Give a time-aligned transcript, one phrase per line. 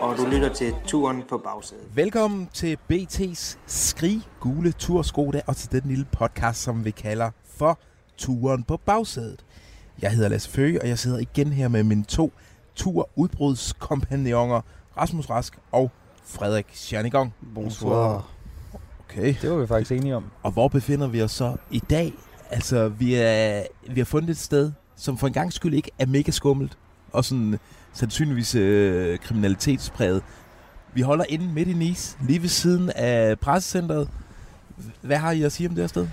[0.00, 1.84] og du lytter til Turen på bagsædet.
[1.94, 7.78] Velkommen til BT's Skrig Gule Turskoda og til den lille podcast, som vi kalder for
[8.18, 9.44] Turen på bagsædet.
[10.02, 12.32] Jeg hedder Lasse Føge, og jeg sidder igen her med mine to
[12.74, 14.60] turudbrudskompagnoner,
[14.96, 15.90] Rasmus Rask og
[16.30, 17.34] Frederik Schernigong.
[17.54, 18.30] Bonsoir.
[19.10, 19.34] Okay.
[19.42, 20.24] Det var vi faktisk enige om.
[20.42, 22.12] Og hvor befinder vi os så i dag?
[22.50, 26.06] Altså, vi, er, vi har fundet et sted, som for en gang skyld ikke er
[26.06, 26.78] mega skummelt,
[27.12, 27.58] og sådan
[27.92, 30.22] sandsynligvis øh, kriminalitetspræget.
[30.92, 34.08] Vi holder inde midt i Nice, lige ved siden af pressecenteret.
[35.02, 36.08] Hvad har I at sige om det her sted?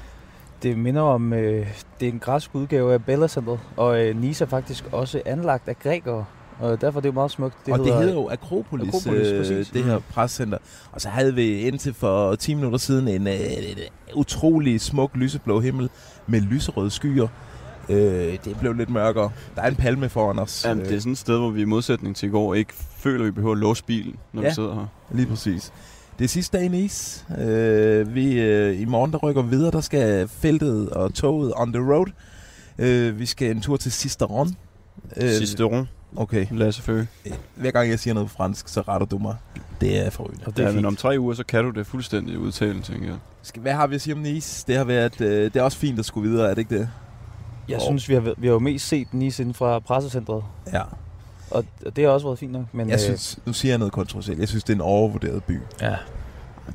[0.64, 1.68] Det minder om, øh,
[2.00, 5.68] det er en græsk udgave af Bella Center, og øh, Nice er faktisk også anlagt
[5.68, 6.26] af grækere,
[6.60, 7.56] og derfor er det jo meget smukt.
[7.66, 9.70] Det og det hedder jo Akropolis, Akropolis, øh, præcis.
[9.70, 10.58] det her pressecenter.
[10.92, 13.78] Og så havde vi indtil for 10 minutter siden en, øh, en
[14.16, 15.90] utrolig smuk lyseblå himmel
[16.28, 17.28] med lyserøde skyer.
[17.90, 19.30] Øh, det blev lidt mørkere.
[19.56, 20.66] Der er en palme foran os.
[20.66, 23.20] Jamen, det er sådan et sted, hvor vi i modsætning til i går ikke føler,
[23.20, 24.48] at vi behøver at låse bilen, når Ja.
[24.48, 24.86] vi sidder her.
[25.12, 25.72] Lige præcis.
[26.20, 27.26] Det er sidste dag i Nice.
[27.40, 29.72] Øh, vi, øh, I morgen der rykker vi videre.
[29.72, 32.08] Der skal feltet og toget on the road.
[32.78, 34.56] Øh, vi skal en tur til Sisteron.
[35.18, 36.46] Øh, Sidste rund, Okay.
[36.52, 37.08] Lasse Føge.
[37.56, 39.36] Hver gang jeg siger noget på fransk, så retter du mig.
[39.82, 40.44] Det er forrygende.
[40.46, 43.06] Og det er Ja, men om tre uger, så kan du det fuldstændig udtale, tænker
[43.08, 43.16] jeg.
[43.42, 44.66] Skal, hvad har vi at sige om Nice?
[44.68, 46.90] Det har været, øh, det er også fint at skulle videre, er det ikke det?
[47.70, 50.82] Jeg synes, vi har, vi har jo mest set Nice inden fra pressecentret, Ja.
[51.52, 52.66] og og det har også været fint nok.
[52.74, 54.40] Men, Jeg synes, nu siger jeg noget kontroversielt.
[54.40, 55.52] Jeg synes, det er en overvurderet by.
[55.56, 55.96] øh, ja,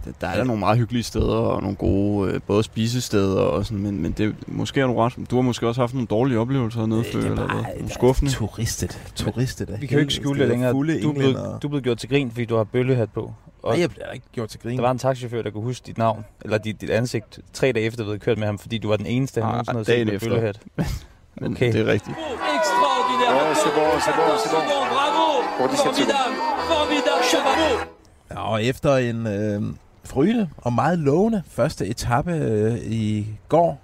[0.04, 3.64] Der, der er der nogle meget hyggelige steder, og nogle gode, øh, både spisesteder og
[3.66, 5.14] sådan, men, men det, måske er du ret.
[5.30, 7.46] Du har måske også haft nogle dårlige oplevelser hernede før, eller hvad?
[7.76, 8.30] Nogle skuffende.
[8.32, 9.00] Turistet.
[9.16, 9.76] Turistet.
[9.80, 10.72] vi kan jo ikke skjule Det er længere.
[10.72, 11.58] Fulde Du er, blevet, englændere.
[11.62, 13.32] du er blevet gjort til grin, fordi du har bøllehat på.
[13.62, 14.76] Og Nej, jeg bliver da ikke gjort til grin.
[14.76, 17.86] der var en taxichauffør, der kunne huske dit navn, eller dit, dit ansigt, tre dage
[17.86, 19.98] efter, du havde kørt med ham, fordi du var den eneste, han Ah, nogensinde havde
[19.98, 20.28] set med efter.
[20.28, 20.60] bøllehat.
[21.40, 21.72] Men Okay.
[21.72, 22.16] det er rigtigt.
[22.58, 23.34] Extraordinaire.
[23.34, 24.62] Ouais, c'est bon, c'est bon, c'est bon.
[24.94, 25.24] Bravo.
[25.58, 26.36] Pour 17 Formidable.
[26.72, 27.24] Formidable.
[27.32, 28.01] Chapeau.
[28.32, 29.62] Ja, og efter en øh,
[30.04, 33.80] frygende og meget lovende første etape øh, i går,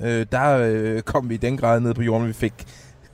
[0.00, 2.28] øh, der øh, kom vi i den grad ned på jorden.
[2.28, 2.52] Vi fik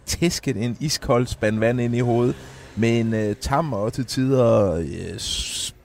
[0.07, 2.37] tæsket en iskold spand vand ind i hovedet
[2.77, 5.21] med en øh, tam og til tider, øh,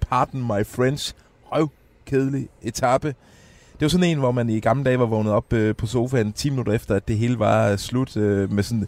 [0.10, 1.16] pardon my friends,
[1.46, 1.70] røv
[2.06, 3.08] kedelig etape.
[3.08, 6.34] Det var sådan en, hvor man i gamle dage var vågnet op øh, på sofaen
[6.34, 8.88] 10 minutter efter, at det hele var slut øh, med sådan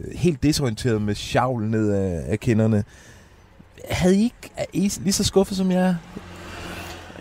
[0.00, 2.84] øh, helt desorienteret med sjavl ned af, af kinderne.
[3.90, 5.96] Havde I ikke, er I lige så skuffet som jeg?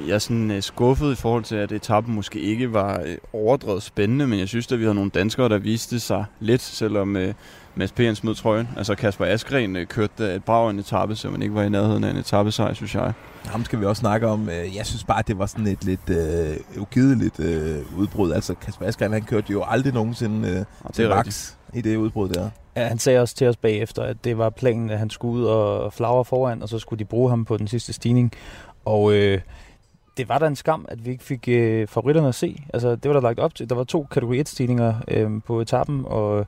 [0.08, 3.06] Jeg er sådan uh, skuffet i forhold til, at etappen måske ikke var uh,
[3.42, 7.16] overdrevet spændende, men jeg synes, at vi havde nogle danskere, der viste sig lidt, selvom
[7.16, 7.22] uh,
[7.76, 8.00] Mads P.
[8.14, 8.70] smed trøjen.
[8.78, 11.64] Altså Kasper Askren uh, kørte da et brag af en etape, så man ikke var
[11.64, 13.14] i nærheden af en etappesejr, synes jeg.
[13.46, 14.50] Ham skal vi også snakke om.
[14.50, 18.32] Øh, Jeg synes bare, at det var sådan et lidt øh, ugideligt øh, udbrud.
[18.32, 21.56] Altså, Kasper Askren, han kørte jo aldrig nogensinde øh, Og til det er rigtigt.
[21.74, 22.50] I det udbrud der.
[22.76, 25.46] Ja, han sagde også til os bagefter, at det var planen, at han skulle ud
[25.46, 28.32] og flagre foran, og så skulle de bruge ham på den sidste stigning.
[28.86, 29.42] Og øh,
[30.18, 32.64] det var da en skam, at vi ikke fik øh, favoritterne at se.
[32.74, 33.70] Altså, det var der lagt op til.
[33.70, 36.46] Der var to kategori 1-stigninger øh, på etappen, og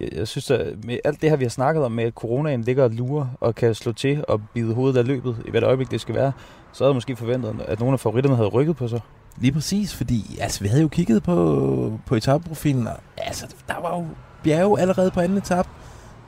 [0.00, 2.62] jeg, jeg synes, at med alt det her, vi har snakket om, med at coronaen
[2.62, 5.90] ligger og lurer og kan slå til og bide hovedet af løbet, i hvert øjeblik
[5.90, 6.32] det skal være,
[6.72, 9.00] så havde jeg måske forventet, at nogle af favoritterne havde rykket på sig.
[9.36, 13.96] Lige præcis, fordi altså, vi havde jo kigget på, på etapeprofilen, og altså, der var
[13.96, 14.06] jo
[14.42, 15.68] bjerge allerede på anden etape.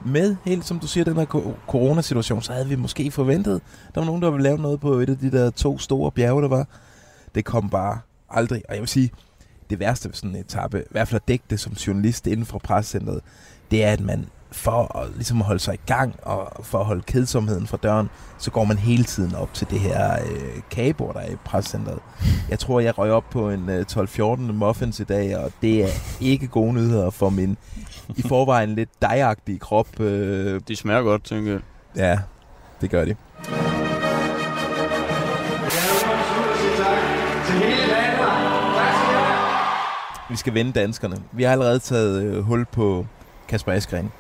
[0.04, 1.24] Med helt, som du siger, den her
[1.68, 3.60] coronasituation, så havde vi måske forventet,
[3.94, 6.42] der var nogen, der ville lave noget på et af de der to store bjerge,
[6.42, 6.66] der var.
[7.34, 7.98] Det kom bare
[8.30, 8.62] aldrig.
[8.68, 9.10] Og jeg vil sige,
[9.70, 12.46] det værste ved sådan en etape, i hvert fald at dække det som journalist inden
[12.46, 13.20] for pressecenteret,
[13.70, 16.84] det er, at man for at, ligesom at holde sig i gang og for at
[16.84, 21.14] holde kedsomheden fra døren, så går man hele tiden op til det her øh, kagebord,
[21.14, 21.98] der er i pressecenteret.
[22.48, 25.88] Jeg tror, jeg røg op på en øh, 12-14 muffins i dag, og det er
[26.20, 27.56] ikke gode nyheder for min
[28.20, 30.00] i forvejen lidt dejagtige krop.
[30.00, 31.60] Øh, De smager godt, tænker jeg.
[31.96, 32.18] ja,
[32.80, 33.16] det gør de.
[40.30, 41.16] Vi skal vende danskerne.
[41.32, 43.06] Vi har allerede taget øh, hul på
[43.48, 44.12] Kasper Askren.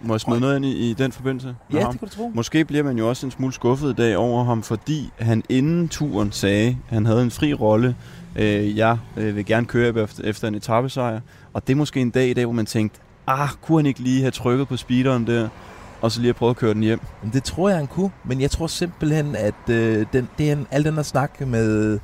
[0.00, 1.56] Må jeg smide noget ind i, i den forbindelse?
[1.72, 1.92] Ja, ham?
[1.92, 2.30] det kan du tro.
[2.34, 5.88] Måske bliver man jo også en smule skuffet i dag over ham, fordi han inden
[5.88, 7.96] turen sagde, at han havde en fri rolle.
[8.36, 11.20] Øh, jeg øh, vil gerne køre efter, efter en etappesejr.
[11.52, 14.00] Og det er måske en dag i dag, hvor man tænkte, ah, kunne han ikke
[14.00, 15.48] lige have trykket på speederen der,
[16.02, 17.00] og så lige have prøvet at køre den hjem?
[17.22, 18.10] Men det tror jeg, han kunne.
[18.24, 21.98] Men jeg tror simpelthen, at øh, den, det er en, al den at snakke med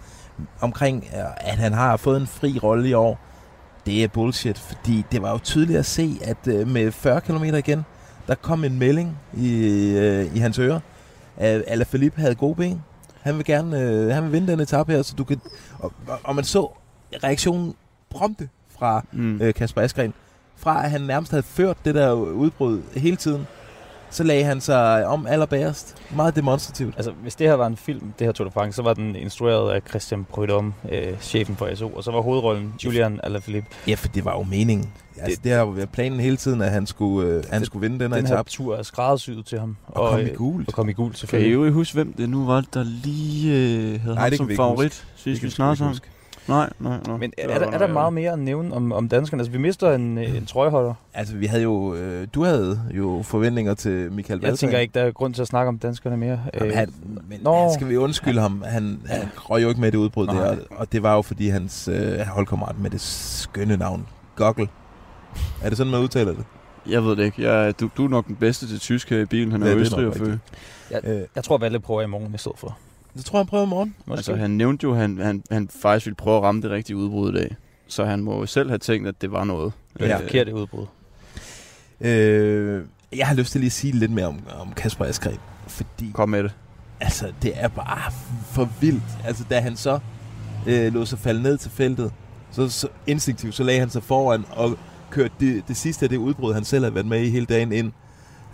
[0.61, 3.19] omkring, øh, at han har fået en fri rolle i år,
[3.87, 4.59] det er bullshit.
[4.59, 7.85] Fordi det var jo tydeligt at se, at øh, med 40 km igen,
[8.27, 9.55] der kom en melding i,
[9.89, 10.81] øh, i hans øre,
[11.37, 12.83] at Alaphilippe havde gode ben.
[13.23, 15.41] Han vil gerne øh, han vil vinde den etape her, så du kan...
[15.79, 16.71] Og, og, og man så
[17.25, 17.75] reaktionen
[18.11, 19.41] prompte fra Mm.
[19.43, 20.15] øh, Kasper Askren.
[20.61, 23.47] Fra at han nærmest havde ført det der udbrud hele tiden,
[24.11, 25.97] så lagde han sig om allerbærest.
[26.17, 26.95] Meget demonstrativt.
[26.97, 29.17] Altså, hvis det her var en film, det her Tour de France, så var den
[29.17, 33.69] instrueret af Christian Prudhomme, øh, chefen for SO, og så var hovedrollen Julian Alaphilippe.
[33.89, 34.91] Ja, for det var jo meningen.
[35.19, 37.67] Altså, det, det har jo været planen hele tiden, at han skulle, øh, han Det-
[37.67, 39.77] skulle vinde den her Den her tur er skræddersyet til ham.
[39.87, 40.69] Og komme i øh, gult.
[40.69, 41.55] Og komme i gul, Kan I selvfølgelig.
[41.55, 44.61] jo huske, hvem det nu var, der lige øh, havde Nej, ham som vi ikke
[44.63, 45.89] favorit, kan vi ikke sammen?
[45.89, 46.07] huske.
[46.49, 47.17] Nej, nej, nej.
[47.17, 49.41] Men er var der, er der meget mere at nævne om, om danskerne?
[49.41, 50.95] Altså, vi mister en, en trøjeholder.
[51.15, 51.95] Altså, vi havde jo...
[51.95, 54.57] Øh, du havde jo forventninger til Michael Jeg Valgren.
[54.57, 56.41] tænker ikke, der er grund til at snakke om danskerne mere.
[56.55, 56.95] Jamen, Øh, han,
[57.29, 57.63] men Nå.
[57.63, 58.63] han skal vi undskylde ham.
[58.67, 60.35] Han, han røg jo ikke med det udbrud Nej.
[60.45, 64.07] der, og det var jo fordi hans øh, holdkammerat med det skønne navn,
[64.37, 64.69] Goggle.
[65.63, 66.45] Er det sådan, man udtaler det?
[66.89, 67.51] Jeg ved det ikke.
[67.51, 69.53] Jeg, du, du er nok den bedste til tysk her i bilen.
[69.53, 70.39] Han er Ja, er østrig rigtigt.
[71.05, 72.79] Øh, Jeg tror, Valle prøver i morgen i stedet for.
[73.17, 73.95] Det tror jeg, han prøver i morgen.
[74.07, 74.19] Måske.
[74.19, 76.97] Altså, han nævnte jo, at han, han, han faktisk ville prøve at ramme det rigtige
[76.97, 77.57] udbrud i dag.
[77.87, 79.73] Så han må jo selv have tænkt, at det var noget.
[79.95, 80.17] det er ja.
[80.17, 80.23] ja.
[80.23, 80.87] forkert i udbrud.
[82.01, 82.85] Øh,
[83.17, 86.29] jeg har lyst til lige at sige lidt mere om, om Kasper Askren, fordi Kom
[86.29, 86.53] med det.
[87.01, 88.13] altså, det er bare
[88.45, 89.03] for vildt.
[89.25, 89.99] Altså, da han så
[90.67, 92.13] øh, lå sig falde ned til feltet,
[92.51, 94.79] så, så instinktivt, så lagde han sig foran og
[95.11, 97.73] kørte det, det sidste af det udbrud, han selv har været med i hele dagen
[97.73, 97.93] ind.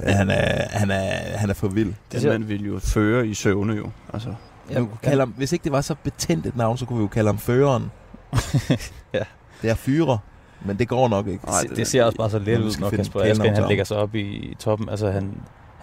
[0.05, 1.95] Han er, han er, han er for vild.
[2.13, 3.91] Den mand ville jo føre i søvne jo.
[4.13, 4.35] Altså,
[4.71, 7.03] Ja, kunne kalde ham, hvis ikke det var så betændt et navn, så kunne vi
[7.03, 7.91] jo kalde ham føreren.
[9.15, 9.23] Ja.
[9.63, 10.19] Det er fyre,
[10.65, 11.47] men det går nok ikke.
[11.47, 13.97] Nej, det, det ser også bare så let ud, når Kasper til han lægger sig
[13.97, 14.89] op i, i toppen.
[14.89, 15.35] Altså, han,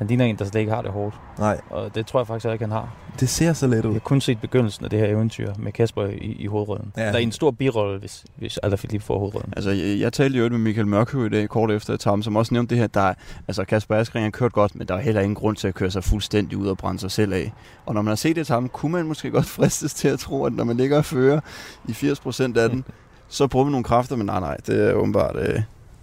[0.04, 1.16] han ligner en, der slet ikke har det hårdt.
[1.40, 2.94] Nej, Og det tror jeg faktisk ikke, han har.
[3.20, 3.94] det ser så let Jeg ud.
[3.94, 6.92] har kun set begyndelsen af det her eventyr med Kasper i, i hovedrollen.
[6.98, 7.02] Ja.
[7.06, 9.54] Der er en stor birolle, hvis, hvis Alaphilippe får hovedrollen.
[9.56, 12.54] altså jeg, jeg talte jo med Michael Mørkøv i dag, kort efter etappen, som også
[12.54, 13.14] nævnte det her, der er-
[13.48, 15.92] altså Kasper Askren har kørt godt, men der er heller ingen grund til at køre
[15.92, 17.54] sig fuldstændig ud og brænde sig selv af.
[17.86, 20.54] Og når man har set etappen, kunne man måske godt fristes til at tro, at
[20.54, 21.40] når man ligger og fører
[21.88, 22.84] i 80% af den,
[23.30, 25.62] så bruger vi nogle kræfter, men nej, nej, det er åbenbart, øh,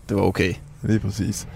[0.09, 0.55] det var okay.
[0.83, 1.49] Lige præcis.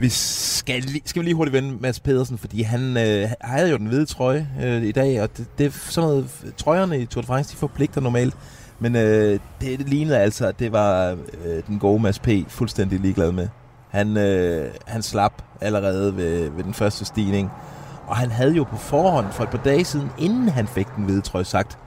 [0.00, 3.76] Vi skal, lige, skal vi lige hurtigt vende Mads Pedersen, fordi han øh, havde jo
[3.76, 7.22] den hvide trøje øh, i dag, og det, det er sådan noget, trøjerne i Tour
[7.22, 8.36] de France, de forpligter normalt,
[8.78, 12.28] men øh, det, det lignede altså, at det var øh, den gode Mads P.
[12.48, 13.48] fuldstændig ligeglad med.
[13.90, 17.50] Han, øh, han slap allerede ved, ved den første stigning,
[18.06, 21.04] og han havde jo på forhånd for et par dage siden, inden han fik den
[21.04, 21.78] hvide trøje, sagt,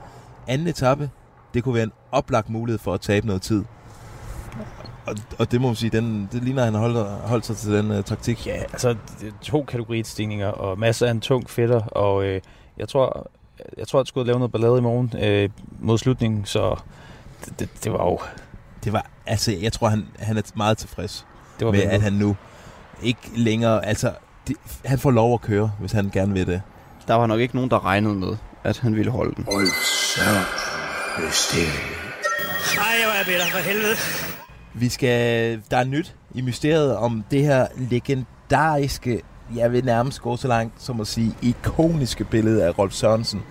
[0.48, 1.10] anden etape,
[1.54, 3.64] det kunne være en oplagt mulighed for at tabe noget tid.
[5.06, 7.72] Og, og det må man sige, den, det ligner, at han holdt, holdt sig til
[7.72, 8.46] den uh, taktik.
[8.46, 12.40] Ja, altså det to kategoristigninger, og masser af en tung fætter, og øh,
[12.78, 13.30] jeg tror,
[13.78, 15.48] jeg tror, at jeg skulle lave noget ballade i morgen øh,
[15.80, 16.76] mod slutningen, så
[17.44, 18.18] det, det, det var jo
[18.84, 21.26] Det var, altså, jeg tror, han, han er meget tilfreds
[21.58, 22.36] det var med, at han nu
[23.02, 24.12] ikke længere, altså,
[24.48, 26.62] det, han får lov at køre, hvis han gerne vil det.
[27.08, 29.46] Der var nok ikke nogen, der regnede med, at han ville holde den.
[32.78, 33.96] Ej, hvor er bitter for helvede.
[34.74, 39.22] Vi skal, der er nyt i mysteriet om det her legendariske,
[39.56, 43.42] jeg vil nærmest gå så langt som at sige, ikoniske billede af Rolf Sørensen,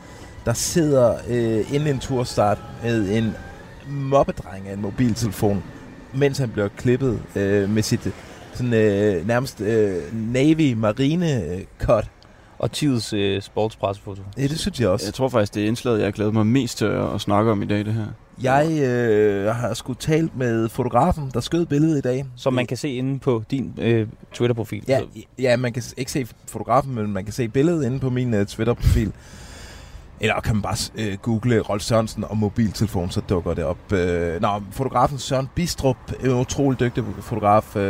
[0.45, 3.35] der sidder øh, inden en turstart med en
[3.89, 5.63] mobbedreng af en mobiltelefon,
[6.13, 8.12] mens han bliver klippet øh, med sit
[8.53, 12.09] sådan, øh, nærmest øh, Navy Marine øh, cut.
[12.59, 14.21] Og tidets øh, sportspressefoto.
[14.38, 15.06] Ja, det synes jeg også.
[15.06, 17.63] Jeg tror faktisk, det er indslaget, jeg har glædet mig mest til at snakke om
[17.63, 18.06] i dag, det her.
[18.44, 22.26] Jeg øh, har sgu talt med fotografen, der skød billedet i dag.
[22.36, 24.83] Som man kan se inde på din øh, Twitter-profil.
[24.88, 25.02] Ja,
[25.40, 28.45] ja, man kan ikke se fotografen, men man kan se billedet inde på min uh,
[28.45, 29.12] Twitter-profil.
[30.19, 33.78] Eller kan man bare uh, google Rolf Sørensen og mobiltelefon, så dukker det op.
[33.92, 33.98] Uh,
[34.42, 37.81] nå, fotografen Søren Bistrup, en utrolig dygtig fotograf, uh,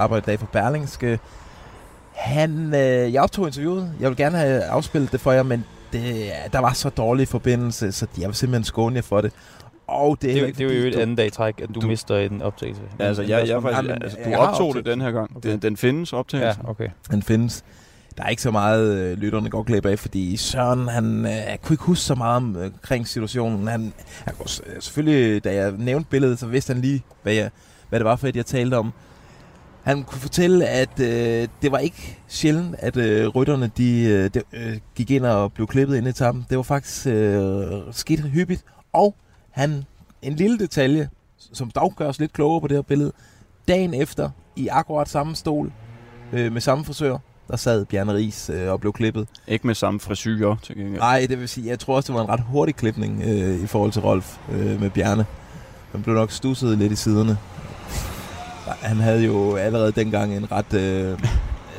[0.00, 1.18] arbejder i dag for Berlingske.
[2.12, 3.92] Han, uh, jeg optog interviewet.
[4.00, 7.92] Jeg vil gerne have afspillet det for jer, men det, der var så dårlig forbindelse,
[7.92, 9.32] så jeg vil simpelthen skåne jer for det.
[9.88, 11.68] Og det er, det, jo- ikke det er jo et andet dag i træk, at
[11.74, 12.82] du, du- mister en optagelse.
[12.98, 15.36] Ja, altså, jeg, jeg, jeg, Jamen, faktisk, altså, du jeg optog det den her gang.
[15.36, 15.50] Okay.
[15.50, 16.62] Den, den findes optagelsen.
[16.64, 16.88] Ja, okay.
[17.10, 17.64] den findes.
[18.16, 21.74] Der er ikke så meget, øh, lytterne går glip af, fordi Søren, han øh, kunne
[21.74, 23.68] ikke huske så meget om, øh, omkring situationen.
[23.68, 23.92] Han,
[24.24, 24.46] han øh,
[24.80, 27.50] selvfølgelig, da jeg nævnte billedet, så vidste han lige, hvad, jeg,
[27.88, 28.92] hvad det var for et, jeg talte om.
[29.82, 34.42] Han kunne fortælle, at øh, det var ikke sjældent, at øh, rytterne de, øh, de,
[34.52, 36.46] øh, gik ind og blev klippet ind i etappen.
[36.50, 38.64] Det var faktisk øh, skidt hyppigt.
[38.92, 39.14] Og
[39.58, 39.84] han,
[40.22, 41.08] en lille detalje,
[41.52, 43.12] som dog gør os lidt klogere på det her billede.
[43.68, 45.72] Dagen efter, i akkurat samme stol,
[46.32, 49.28] øh, med samme frisør, der sad Bjarne Ries øh, og blev klippet.
[49.48, 50.98] Ikke med samme frisyrer til gengæld.
[50.98, 53.66] Nej, det vil sige, jeg tror også, det var en ret hurtig klipning øh, i
[53.66, 55.26] forhold til Rolf øh, med Bjarne.
[55.92, 57.38] Han blev nok stusset lidt i siderne.
[58.66, 61.18] Han havde jo allerede dengang en ret øh,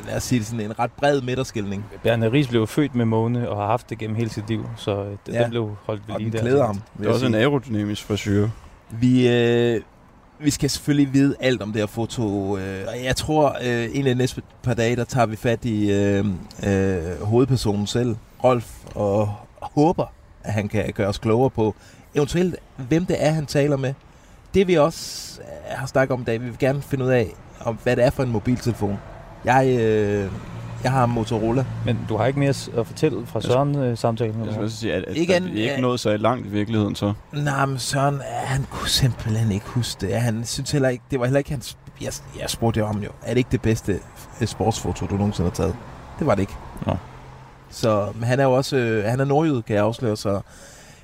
[0.07, 1.85] lad os sige det sådan, en ret bred midterskilning.
[2.03, 5.03] Bjarne Ries blev født med måne og har haft det gennem hele sit liv, så
[5.03, 5.41] øh, det, Ja.
[5.43, 6.65] den blev holdt ved Og lige den der.
[6.65, 6.81] ham.
[6.97, 7.41] Det er også en sige.
[7.41, 8.49] aerodynamisk frisyr.
[8.89, 9.81] Vi, øh,
[10.39, 12.57] vi skal selvfølgelig vide alt om det her foto.
[12.57, 15.65] Øh, og jeg tror, øh, en af de næste par dage, der tager vi fat
[15.65, 16.25] i øh,
[16.67, 20.05] øh, hovedpersonen selv, Rolf, og håber,
[20.43, 21.75] at han kan gøre os klogere på
[22.15, 23.93] eventuelt, hvem det er, han taler med.
[24.53, 27.27] Det vi også øh, har snakket om i dag, vi vil gerne finde ud af,
[27.65, 28.97] om hvad det er for en mobiltelefon.
[29.45, 30.31] Jeg, øh,
[30.83, 31.65] jeg har en Motorola.
[31.85, 34.45] Men du har ikke mere at fortælle fra Søren-samtalen?
[34.45, 35.71] Jeg skal også sige, at, at Ikke er ja.
[35.71, 37.13] ikke nået så langt i virkeligheden, så.
[37.33, 40.15] Nej, men Søren, øh, han kunne simpelthen ikke huske det.
[40.15, 41.77] Han synes heller ikke, det var heller ikke hans...
[42.01, 43.99] Jeg, jeg spurgte jo ham jo, er det ikke det bedste
[44.41, 45.75] øh, sportsfoto, du nogensinde har taget?
[46.19, 46.55] Det var det ikke.
[46.85, 46.95] Nå.
[47.69, 50.41] Så men han er jo også, øh, han er nordjyd, kan jeg afsløre, så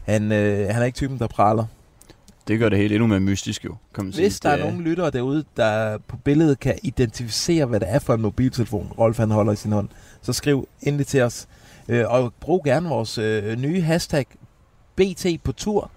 [0.06, 1.66] han, øh, han er ikke typen, der praler.
[2.48, 4.24] Det gør det helt endnu mere mystisk jo, kan man sige.
[4.24, 8.14] Hvis der er nogen lyttere derude, der på billedet kan identificere, hvad det er for
[8.14, 9.90] en mobiltelefon, Rolf han holder i sin hånd,
[10.22, 11.48] så skriv endelig til os.
[11.90, 14.26] Øh, og brug gerne vores øh, nye hashtag
[14.96, 15.92] BT på tur.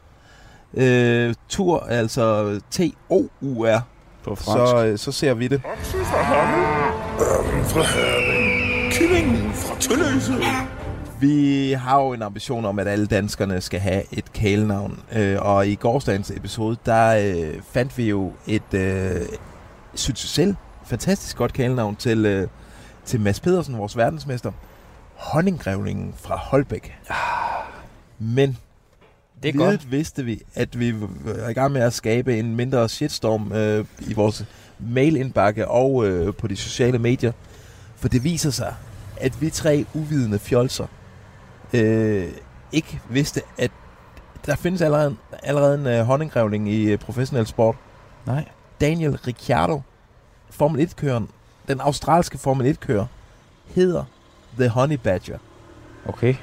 [0.74, 3.80] Øh, tur, altså T-O-U-R.
[4.24, 4.70] på fransk.
[4.70, 5.62] Så, øh, så ser vi det.
[8.92, 10.32] Kyllingen fra Tølløse.
[11.20, 15.00] Vi har jo en ambition om, at alle danskerne skal have et kælenavn.
[15.12, 19.20] Øh, og i gårsdagens episode, der øh, fandt vi jo et, øh,
[19.94, 20.54] synes jeg selv,
[20.86, 22.48] fantastisk godt kælenavn til, øh,
[23.04, 24.52] til Mads Pedersen, vores verdensmester.
[25.14, 26.98] Honninggrævlingen fra Holbæk.
[28.18, 28.56] Men
[29.42, 29.90] Det er godt.
[29.90, 34.14] vidste vi, at vi var i gang med at skabe en mindre shitstorm øh, i
[34.14, 34.44] vores
[34.78, 37.32] mailindbakke og øh, på de sociale medier.
[37.96, 38.74] For det viser sig,
[39.16, 40.86] at vi tre uvidende fjolser
[41.72, 42.28] øh,
[42.72, 43.70] ikke vidste, at
[44.46, 47.76] der findes allerede, allerede en øh, honninggrævling i øh, professionel sport.
[48.26, 48.44] Nej.
[48.80, 49.80] Daniel Ricciardo,
[50.50, 51.28] Formel 1-køren,
[51.68, 53.06] den australske Formel 1-kører,
[53.74, 54.04] hedder
[54.58, 55.38] The Honey Badger.
[56.06, 56.34] Okay.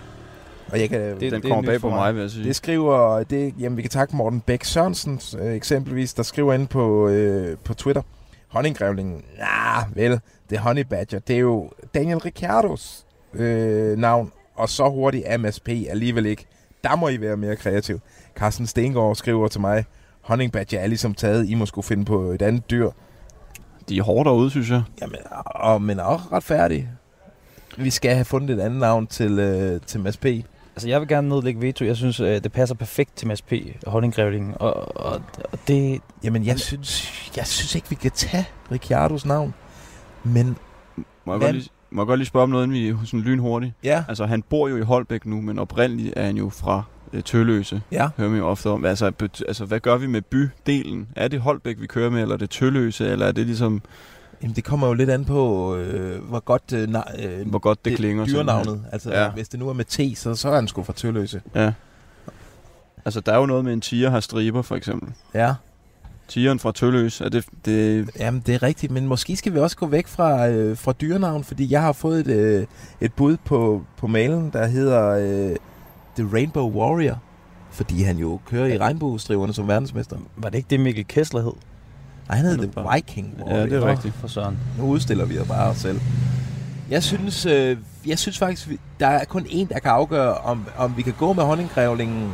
[0.71, 1.95] Og jeg kan, Det- Den er kommer bag på mig.
[1.97, 2.43] mig, vil jeg sige.
[2.43, 6.67] Det skriver, det, jamen vi kan takke Morten Bæk Sørensen øh, eksempelvis, der skriver ind
[6.67, 8.01] på, øh, på Twitter,
[8.47, 14.69] Honninggrævlingen, nah, vel, det er Honey Badger, det er jo Daniel Ricciardos øh, navn, og
[14.69, 16.45] så hurtigt er MSP alligevel ikke.
[16.83, 17.99] Der må I være mere kreativ.
[18.35, 19.85] Carsten Stengård skriver til mig,
[20.21, 22.89] Honning Badger er ligesom taget, I må skulle finde på et andet dyr.
[23.89, 24.83] De er hårde derude, synes jeg.
[25.01, 26.89] Jamen, og, men også retfærdig.
[27.77, 30.25] Vi skal have fundet et andet navn til, øh, til MSP.
[30.25, 31.85] Altså, jeg vil gerne nedlægge veto.
[31.85, 33.53] Jeg synes, øh, det passer perfekt til Mads P.
[33.87, 34.53] Honninggrævlingen.
[34.59, 35.21] Og, og,
[35.51, 36.01] og det...
[36.23, 39.53] Jamen, jeg synes, jeg synes ikke, vi kan tage Ricciardos navn.
[40.23, 40.57] Men
[41.25, 43.73] Må jeg, Hvad- lige, må jeg godt lige spørge om noget, inden vi sådan lynhurtigt?
[43.83, 46.83] ja, Altså, han bor jo i Holbæk nu, men oprindeligt er han jo fra
[47.13, 47.81] øh, Tølløse.
[47.91, 48.09] ja.
[48.17, 48.85] Hører man jo ofte om.
[48.85, 49.11] Altså,
[49.47, 51.07] altså, hvad gør vi med bydelen?
[51.15, 53.81] Er det Holbæk, vi kører med, eller er det Tølløse, eller er det ligesom,
[54.41, 56.81] Jamen, det kommer jo lidt an på, øh, hvor godt øh,
[57.19, 58.25] øh, hvor godt det, klinger?
[58.25, 58.85] dyrenavnet.
[58.91, 59.29] Altså, ja.
[59.29, 61.41] hvis det nu er med T, så, så er han sgu fra Tølløse.
[61.55, 61.73] Ja.
[63.05, 65.09] Altså, der er jo noget med en tiger har striber, for eksempel.
[65.33, 65.53] Ja,
[66.27, 68.91] Tigeren fra Tølløse, er det, det jamen det er rigtigt.
[68.91, 72.19] Men måske skal vi også gå væk fra, øh, fra dyrenavn, fordi jeg har fået
[72.19, 72.65] et, øh,
[73.01, 75.55] et bud på, på mailen, der hedder øh,
[76.17, 77.21] The Rainbow Warrior.
[77.71, 80.17] Fordi han jo kører i regnbuestriverne som verdensmester.
[80.37, 81.53] Var det ikke det, Mikkel Kessler hed?
[82.29, 83.57] Nej, han er The bare- Viking Warrior.
[83.57, 84.13] Ja, det er rigtigt.
[84.15, 84.57] For Søren.
[84.77, 85.99] Nu udstiller vi os bare os selv.
[86.89, 87.77] Jeg synes, øh,
[88.07, 91.33] jeg synes faktisk, der er kun én, der kan afgøre, om, om vi kan gå
[91.33, 92.31] med honninggrævlingen,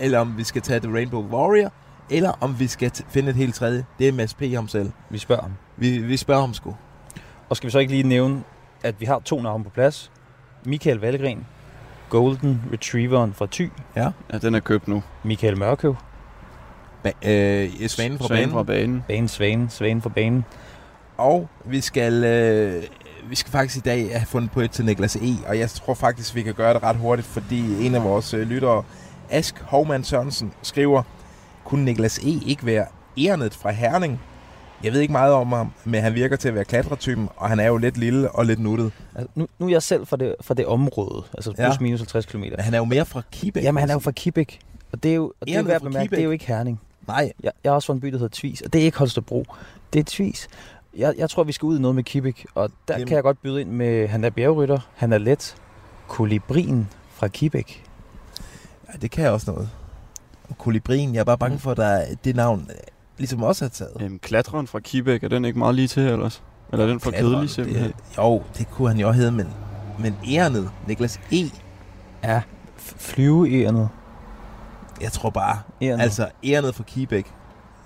[0.00, 1.72] eller om vi skal tage The Rainbow Warrior,
[2.10, 3.84] eller om vi skal t- finde et helt tredje.
[3.98, 4.42] Det er Mads P.
[4.54, 4.90] ham selv.
[5.10, 5.52] Vi spørger ham.
[5.76, 6.76] Vi, vi spørger ham sgu.
[7.48, 8.42] Og skal vi så ikke lige nævne,
[8.82, 10.10] at vi har to navne på plads.
[10.64, 11.46] Michael Valgren,
[12.10, 13.70] Golden Retrieveren fra Thy.
[13.96, 14.10] ja,
[14.42, 15.02] den er købt nu.
[15.24, 15.96] Michael Mørkøv,
[17.06, 18.50] Ba- øh, Svanen fra Svanen banen.
[18.52, 19.04] fra banen.
[19.08, 20.44] Bane Svane, Svane fra banen.
[21.16, 22.82] Og vi skal, øh,
[23.28, 25.34] vi skal faktisk i dag have fundet på et til Niklas E.
[25.46, 28.48] Og jeg tror faktisk, vi kan gøre det ret hurtigt, fordi en af vores øh,
[28.48, 28.82] lyttere,
[29.30, 31.02] Ask Hovman Sørensen, skriver,
[31.66, 32.40] kunne Niklas E.
[32.46, 32.86] ikke være
[33.18, 34.20] Ernet fra Herning?
[34.84, 37.60] Jeg ved ikke meget om ham, men han virker til at være klatretypen, og han
[37.60, 38.92] er jo lidt lille og lidt nuttet.
[39.14, 41.72] Altså, nu, nu er jeg selv fra det, fra det område, altså plus Ja.
[41.80, 42.38] minus 50 km.
[42.40, 43.62] Men han er jo mere fra Kibæk.
[43.62, 44.58] Jamen, han er jo fra Kibæk.
[44.92, 46.80] Og det er jo og det er værd bemærke, det er jo ikke Herning.
[47.08, 48.98] Nej, Jeg, jeg er også fra en by, der hedder Tvis, og det er ikke
[48.98, 49.44] Holstebro.
[49.92, 50.48] Det er Tvis.
[50.96, 53.06] Jeg, jeg tror, vi skal ud i noget med Kibæk, og der Jamen.
[53.06, 55.56] kan jeg godt byde ind med, han er bjergrytter, han er let,
[56.08, 57.84] kolibrien fra Kibæk.
[58.92, 59.68] ja, det kan også noget.
[60.48, 62.76] Og Kolibrien, jeg er bare bange for, at der, det navn øh,
[63.18, 63.92] ligesom også er taget.
[64.00, 66.42] Øhm, klatreren fra Kibæk, er den ikke meget lige til ellers?
[66.72, 67.86] Eller er den for Klatreren, kedelig simpelthen?
[67.92, 69.48] Det, jo, det kunne han jo hedde, men,
[69.98, 71.36] men Ernet, Niklas E.,
[72.24, 72.40] Ja,
[72.78, 73.88] f- flyveærnet.
[75.00, 76.02] jeg tror bare, Ærnet.
[76.02, 77.26] Altså, Ernet fra Kibæk.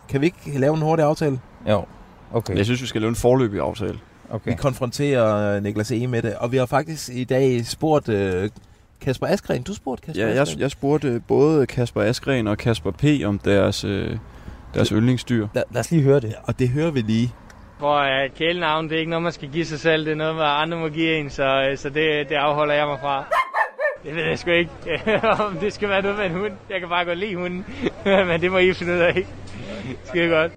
[0.09, 1.41] Kan vi ikke lave en hurtig aftale?
[1.69, 1.85] Jo,
[2.33, 2.57] okay.
[2.57, 3.99] Jeg synes, vi skal lave en forløbig aftale.
[4.45, 6.07] Vi konfronterer øh, Niklas E.
[6.07, 8.51] med det, og vi har faktisk i dag spurgt øh,
[9.01, 9.63] Kasper Askren.
[9.63, 10.61] Du spurgte Kasper Ja, jeg, Askren.
[10.61, 13.05] jeg spurgte øh, både Kasper Askren og Kasper P.
[13.27, 14.17] om deres, øh,
[14.75, 15.47] deres yndlingsdyr.
[15.55, 16.35] Lad, lad os lige høre det.
[16.45, 17.35] Og det hører vi lige.
[17.79, 20.05] Hvor uh, kælenavn, det er ikke noget, man skal give sig selv.
[20.05, 22.87] Det er noget, hvad andre må give en, så, øh, så det, det afholder jeg
[22.87, 23.25] mig fra.
[24.05, 24.71] Det ved jeg sgu ikke,
[25.47, 26.53] om det skal være noget med en hund.
[26.71, 27.67] Jeg kan bare godt lide hunden,
[28.29, 29.27] men det må I finde ud af.
[30.05, 30.53] Skide godt.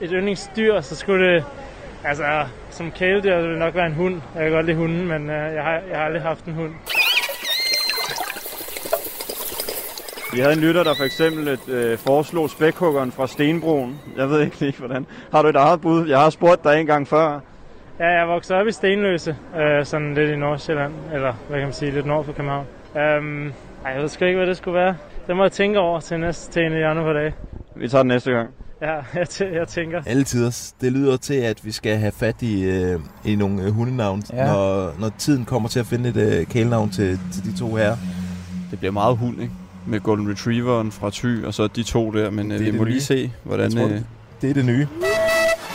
[0.00, 1.44] Et yndlingsdyr, så skulle det...
[2.04, 2.46] Altså,
[2.78, 4.20] som kæledyr det vil nok være en hund.
[4.34, 6.72] Jeg kan godt lide hunden, men uh, jeg, har, jeg har aldrig haft en hund.
[10.32, 14.00] Vi havde en lytter, der for eksempel et, øh, foreslog spækhuggeren fra Stenbroen.
[14.16, 15.06] Jeg ved ikke lige, hvordan.
[15.32, 16.08] Har du et eget bud?
[16.08, 17.40] Jeg har spurgt dig en gang før.
[17.98, 21.72] Ja, jeg vokset op i Stenløse, øh, sådan lidt i Nordsjælland, eller hvad kan man
[21.72, 22.66] sige, lidt nord for København.
[22.96, 23.52] Øhm,
[23.84, 24.96] ej, jeg ved sgu ikke, hvad det skulle være.
[25.26, 27.34] Det må jeg tænke over til næste til en af de andre par dage.
[27.76, 28.50] Vi tager den næste gang.
[28.82, 30.02] Ja, jeg, tæ- jeg tænker.
[30.06, 30.74] Alle tiders.
[30.80, 34.46] Det lyder til, at vi skal have fat i, øh, i nogle øh, hundenavn, Ja.
[34.46, 37.96] når, når tiden kommer til at finde et øh, kælenavn til, til de to her.
[38.70, 39.52] Det bliver meget hund, ikke?
[39.86, 42.30] Med Golden Retrieveren fra Thy, og så de to der.
[42.30, 43.00] Men øh, Det vi må lige nye.
[43.00, 43.72] se, hvordan...
[43.72, 44.00] Jeg tror, øh,
[44.42, 44.86] Det er det nye.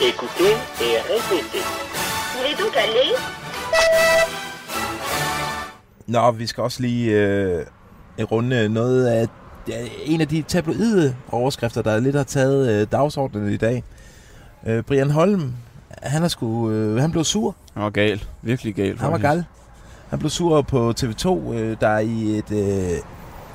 [0.00, 1.66] Écoutez et répétez.
[2.34, 3.18] Vous voulez donc aller
[6.06, 7.66] Nå, vi skal også lige øh,
[8.32, 9.28] runde noget af
[9.68, 13.84] ja, en af de tabloide overskrifter, der lidt har taget øh, dagsordenen i dag.
[14.66, 15.52] Øh, Brian Holm,
[16.02, 17.56] han, er sgu, øh, han blev sur.
[17.74, 18.24] Han var gal.
[18.42, 18.98] Virkelig gal.
[18.98, 19.44] Han var gal.
[20.08, 22.98] Han blev sur på TV2, øh, der i et, øh,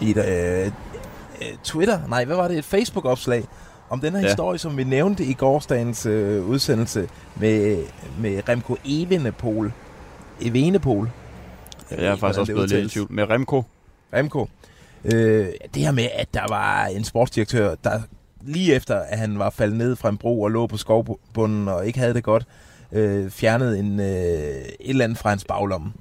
[0.07, 0.65] i et øh,
[1.41, 3.43] øh, Twitter, nej, hvad var det, et Facebook-opslag,
[3.89, 4.25] om den her Ja.
[4.25, 4.29] ja.
[4.31, 7.83] historie, som vi nævnte i gårsdagens øh, udsendelse med,
[8.19, 9.71] med Remco Evenepoel.
[10.41, 11.09] Evenepoel.
[11.91, 13.07] Jeg er faktisk også det blevet lidt i tvivl.
[13.11, 13.63] Med Remco.
[14.13, 14.47] Remco.
[15.05, 18.01] Øh, det her med, at der var en sportsdirektør, der
[18.41, 21.87] lige efter, at han var faldet ned fra en bro og lå på skovbunden og
[21.87, 22.45] ikke havde det godt,
[22.91, 25.91] øh, fjernede en, øh, et eller andet fra hans baglomme.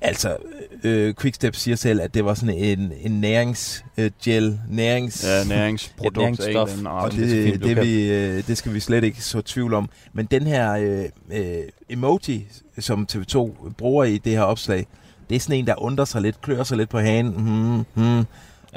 [0.00, 0.36] Altså,
[0.84, 5.24] øh, Quickstep siger selv, at det var sådan en, en næringsgel, nærings...
[5.24, 6.84] Ja, næringsprodukt af næringsstof.
[6.84, 7.12] og art.
[7.12, 9.88] det det, vi, øh, det skal vi slet ikke så tvivl om.
[10.12, 12.46] Men den her øh, øh, emoji,
[12.78, 14.86] som TV2 bruger i det her opslag,
[15.30, 17.26] det er sådan en, der undrer sig lidt, klør sig lidt på hagen.
[17.28, 18.16] Hmm, hmm.
[18.16, 18.22] Ja.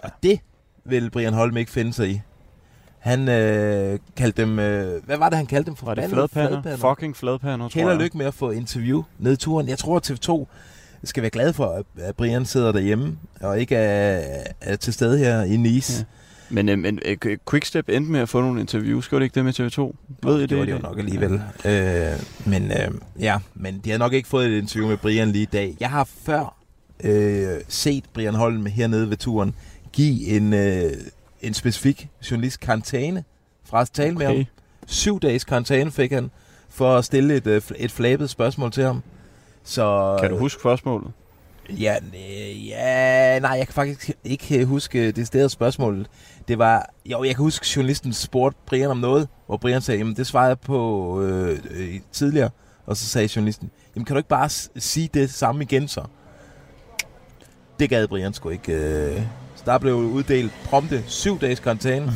[0.04, 0.40] Og det
[0.86, 2.22] vil Brian Holm ikke finde sig i.
[3.00, 4.60] Han øh, kaldte dem...
[4.60, 5.86] Øh, hvad var det, han kaldte dem for?
[5.86, 6.78] Var det Ballede fladpander?
[6.78, 8.02] Fucking fladpander, tror Held og jeg.
[8.02, 9.68] lykke med at få interview ned turen.
[9.70, 10.46] Jeg tror, at TV2
[11.04, 15.18] skal være glad for, at- at Brian sidder derhjemme og ikke er, er til stede
[15.18, 16.00] her i Nice.
[16.00, 16.19] Ja.
[16.50, 19.06] Men, øh, men øh, Quickstep endte med at få nogle interviews.
[19.06, 19.96] Skal det ikke det med TV2?
[20.28, 20.50] Ved I det?
[20.50, 21.42] det gjorde i de jo nok alligevel.
[21.66, 25.42] Øh, men øh, ja, men de har nok ikke fået et interview med Brian lige
[25.42, 25.76] i dag.
[25.80, 26.56] Jeg har før
[27.04, 29.56] øh, set Brian Holm hernede ved turen
[29.94, 30.92] give en, øh,
[31.42, 33.24] en specifik journalist karantæne
[33.66, 34.28] fra at tale okay.
[34.28, 34.46] med ham.
[34.88, 36.32] Syv dages karantæne fik han
[36.70, 39.04] for at stille et, øh, et flabet spørgsmål til ham.
[39.64, 41.12] Så, Kan du huske spørgsmålet?
[41.70, 46.08] Ja, øh, ja, nej, jeg kan faktisk ikke huske det stedet spørgsmål.
[46.48, 50.16] Det var, jo, jeg kan huske, journalisten spurgte Brian om noget, hvor Brian sagde, jamen
[50.16, 52.50] det svarede jeg på øh, øh, tidligere.
[52.86, 56.02] Og så sagde journalisten, jamen kan du ikke bare s- sige det samme igen så?
[57.80, 58.74] Det gad Brian sgu ikke.
[58.74, 59.22] Øh.
[59.56, 62.12] Så der blev uddelt prompte syv dages karantæne.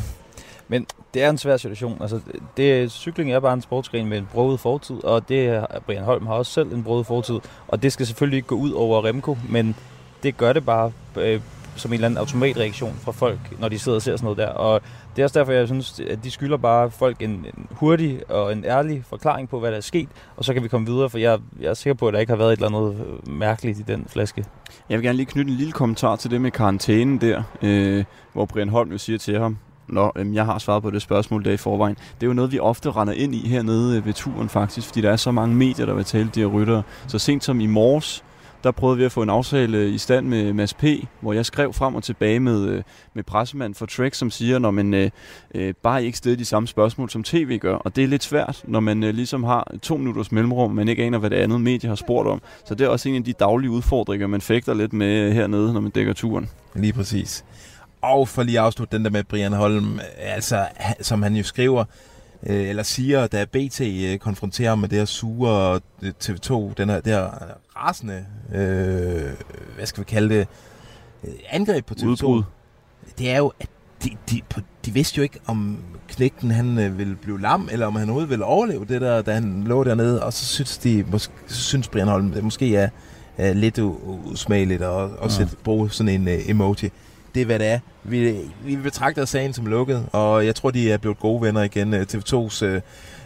[0.73, 1.97] Men det er en svær situation.
[2.01, 2.19] Altså,
[2.57, 6.33] det, cykling er bare en sportsgren med en broget fortid, og det Brian Holm har
[6.33, 7.39] også selv en broget fortid.
[7.67, 9.75] Og det skal selvfølgelig ikke gå ud over Remco, men
[10.23, 11.41] det gør det bare øh,
[11.75, 14.47] som en eller anden automatreaktion fra folk, når de sidder og ser sådan noget der.
[14.47, 14.81] Og
[15.15, 18.53] det er også derfor, jeg synes, at de skylder bare folk en, en hurtig og
[18.53, 21.17] en ærlig forklaring på, hvad der er sket, og så kan vi komme videre, for
[21.17, 23.79] jeg, jeg er sikker på, at der ikke har været et eller andet øh, mærkeligt
[23.79, 24.45] i den flaske.
[24.89, 28.45] Jeg vil gerne lige knytte en lille kommentar til det med karantænen der, øh, hvor
[28.45, 31.51] Brian Holm jo siger til ham, Nå, øhm, jeg har svaret på det spørgsmål der
[31.51, 31.95] i forvejen.
[31.95, 35.01] Det er jo noget, vi ofte render ind i hernede øh, ved turen faktisk, fordi
[35.01, 36.83] der er så mange medier, der vil tale de her ryttere.
[37.07, 38.23] Så sent som i morges,
[38.63, 40.83] der prøvede vi at få en aftale øh, i stand med Mads P.,
[41.21, 44.71] hvor jeg skrev frem og tilbage med, øh, med pressemand for Trek, som siger, når
[44.71, 45.09] man øh,
[45.55, 47.75] øh, bare ikke steder de samme spørgsmål, som tv gør.
[47.75, 51.03] Og det er lidt svært, når man øh, ligesom har to minutters mellemrum, men ikke
[51.03, 52.41] aner, hvad det andet medie har spurgt om.
[52.65, 55.73] Så det er også en af de daglige udfordringer, man fægter lidt med øh, hernede,
[55.73, 56.49] når man dækker turen.
[56.75, 57.45] Lige præcis.
[58.03, 60.67] Og for lige at afslutte den der med Brian Holm, øh, altså,
[61.01, 61.85] som han jo skriver,
[62.47, 66.89] øh, eller siger, da BT øh, konfronterer ham med det her sure øh, TV2, den
[66.89, 67.29] her, det her
[67.75, 69.31] rasende, øh,
[69.75, 70.47] hvad skal vi kalde det,
[71.23, 72.05] øh, angreb på TV2.
[72.05, 72.43] Udbrud.
[73.17, 73.67] Det er jo, at
[74.03, 74.41] de, de,
[74.85, 78.29] de vidste jo ikke, om knægten han øh, ville blive lam, eller om han overhovedet
[78.29, 80.23] ville overleve det der, da han lå dernede.
[80.23, 82.89] Og så synes, de, måske, så synes Brian Holm, det måske er,
[83.37, 85.27] er lidt usmageligt at, at Ja.
[85.29, 86.89] sætte, bruge sådan en uh, emoji.
[87.33, 87.79] Det er, hvad det er.
[88.03, 91.93] Vi, vi betragter sagen som lukket, og jeg tror, de er blevet gode venner igen.
[91.93, 92.81] Øh, TV2's øh,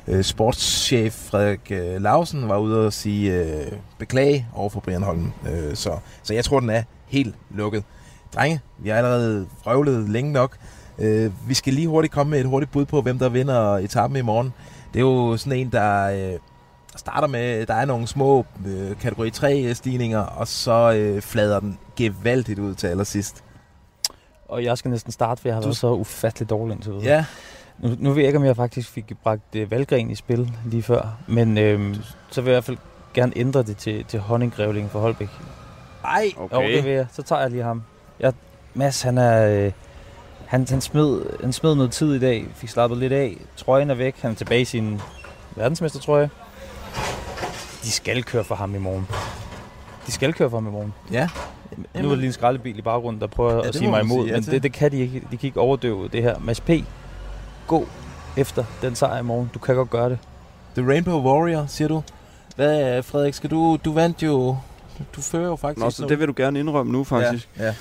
[0.07, 5.31] øh, sportschef Frederik øh, Lausen var ude og sige øh, beklage over for Brian Holm.
[5.49, 7.83] Øh, så, så jeg tror, den er helt lukket.
[8.35, 10.57] Drenge, vi har allerede frøvlet længe nok.
[10.99, 14.19] Øh, vi skal lige hurtigt komme med et hurtigt bud på, hvem der vinder etappen
[14.19, 14.53] i morgen.
[14.93, 16.39] Det er jo sådan en, der øh,
[16.95, 21.77] starter med, der er nogle små øh, kategori 3 stigninger, og så øh, flader den
[21.95, 23.43] gevaldigt ud til allersidst.
[24.49, 27.05] Og jeg skal næsten starte, for jeg har Du- været så ufattelig dårlig indtil videre.
[27.05, 27.25] Ja,
[27.79, 30.83] Nu, nu ved jeg ikke, om jeg faktisk fik bragt øh, Valgren i spil lige
[30.83, 31.95] før, men øh,
[32.31, 32.77] så vil jeg i hvert fald
[33.13, 35.29] gerne ændre det til, til honninggrævlingen for Holbæk.
[36.05, 36.55] ej, Okay.
[36.55, 37.07] Jo, det vil jeg.
[37.13, 37.83] Så tager jeg lige ham.
[38.19, 38.33] Jeg,
[38.73, 39.65] Mads, han er...
[39.65, 39.71] Øh,
[40.45, 43.37] han, han, smed, han smed noget tid i dag, fik slappet lidt af.
[43.57, 45.01] Trøjen er væk, han er tilbage i sin
[45.55, 46.29] verdensmestertrøje.
[47.83, 49.07] De skal køre for ham i morgen.
[50.07, 50.93] De skal køre for ham i morgen.
[51.11, 51.29] ja.
[51.77, 54.17] Nu er der lige en skraldebil i baggrunden, der prøver Ja, at sige mig imod,
[54.23, 54.53] sige ja men til.
[54.53, 55.19] det, det kan de ikke.
[55.31, 56.39] De kan ikke overdøve det her.
[56.39, 56.69] Mads P.,
[57.67, 57.87] gå
[58.37, 59.49] efter den sejr i morgen.
[59.53, 60.17] Du kan godt gøre det.
[60.77, 62.03] The Rainbow Warrior, siger du.
[62.55, 63.77] Hvad, Frederik, skal du...
[63.85, 64.57] Du vandt jo...
[65.15, 65.83] Du fører jo faktisk...
[65.83, 67.49] Nå, så det vil du gerne indrømme nu, faktisk.
[67.59, 67.73] Ja, ja.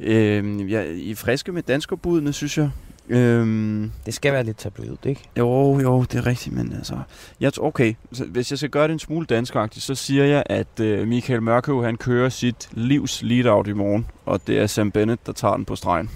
[0.00, 2.70] Øhm, ja, I er friske med danskerbudene, synes jeg.
[3.12, 5.20] Øhm, Det skal være lidt tabloid, ikke?
[5.38, 6.98] jo, jo, det er rigtigt, men altså...
[7.40, 10.42] Jeg, tror- okay, så hvis jeg skal gøre det en smule danskagtigt, så siger jeg,
[10.46, 14.90] at øh, Michael Mørkøv, han kører sit livs lead-out i morgen, og det er Sam
[14.90, 16.10] Bennett, der tager den på stregen.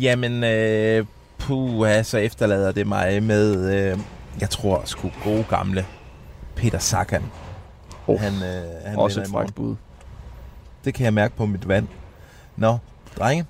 [0.00, 1.04] Jamen, øh,
[1.38, 3.74] puha, så efterlader det mig med...
[3.92, 3.98] Øh,
[4.40, 5.86] jeg tror sgu gode gamle
[6.56, 7.22] Peter Sagan.
[8.06, 9.76] Oh, han, øh, han Også et frækt bud.
[10.84, 11.86] Det kan jeg mærke på mit vand.
[12.56, 12.78] Nå,
[13.18, 13.44] drenge.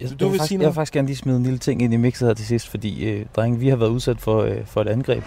[0.00, 1.82] Jeg, Du jeg, vil faktisk, sige jeg vil faktisk gerne lige smide en lille ting
[1.82, 4.66] ind i mixet her til sidst, fordi øh, drenge, vi har været udsat for, øh,
[4.66, 5.24] for et angreb.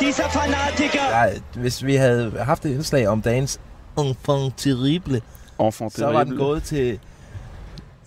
[0.00, 1.00] Dieser Fanatiker!
[1.10, 3.60] Der, hvis vi havde haft et indslag om dagens
[3.98, 5.20] enfant terrible,
[5.60, 6.44] Enfant så var den terrible.
[6.44, 6.98] gået til...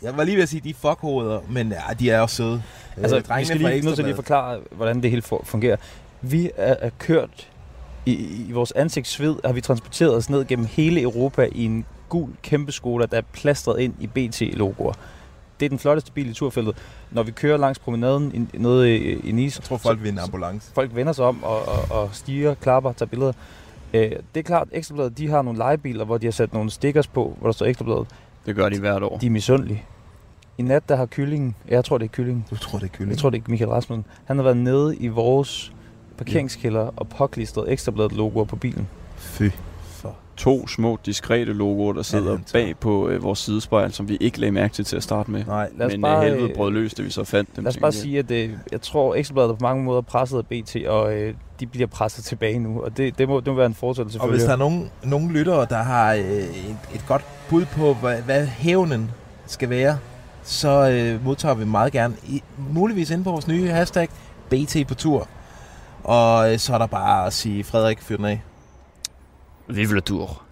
[0.01, 2.63] Jeg var lige ved at sige, de er fuckhoveder, men ja, de er også søde.
[2.97, 5.75] Altså, Øh, vi skal lige, nødt til at lige forklare, hvordan det hele fu- fungerer.
[6.21, 7.47] Vi er, er kørt
[8.05, 8.11] i,
[8.49, 12.71] i vores ansigtssved, har vi transporteret os ned gennem hele Europa i en gul kæmpe
[12.71, 14.93] Skoda, der er plastret ind i BT-logoer.
[15.59, 16.75] Det er den flotteste bil i turfeltet.
[17.11, 20.19] Når vi kører langs promenaden i, nede i, i Nice, Jeg tror, folk vil en
[20.19, 20.71] ambulance.
[20.75, 23.33] folk vender sig om og, og, og stiger, klapper, tager billeder.
[23.93, 27.07] Øh, det er klart, Ekstrabladet, de har nogle legebiler, hvor de har sat nogle stickers
[27.07, 28.07] på, hvor der står Ekstrabladet.
[28.45, 29.17] Det gør de hvert år.
[29.17, 29.83] De er misundelige.
[30.57, 33.09] I nat, der har kyllingen, jeg tror det er kyllingen, Du tror, det er kylling?
[33.11, 35.73] jeg tror det er Michael Rasmussen, han har været nede i vores
[36.17, 38.87] parkeringskælder og påklistret Ekstrabladet logoer på bilen.
[39.17, 39.43] Fy.
[40.37, 42.65] To små, diskrete logoer, der sidder tager.
[42.65, 45.45] bag på øh, vores sidespejl, som vi ikke lagde mærke til til at starte med.
[45.45, 47.63] Nej, Lad os Men bare, bare, helvede øh, brød løs, da vi så fandt dem.
[47.63, 50.45] Lad os bare sige, at øh, jeg tror, Ekstrabladet er på mange måder presset af
[50.45, 52.81] BT, og øh, de bliver presset tilbage nu.
[52.81, 55.31] Og det, det, må, det må være en fortsættelse Og hvis der er nogen, nogen
[55.31, 59.11] lyttere, der har øh, et, et godt bud på, hvad, hvad hævnen
[59.45, 59.97] skal være,
[60.43, 62.43] så øh, modtager vi meget gerne, i,
[62.73, 64.07] muligvis inde på vores nye hashtag,
[64.49, 65.27] BT på tur.
[66.03, 68.41] Og øh, så er der bare at sige, Frederik, fyr den af.
[69.69, 70.43] Vive le tour.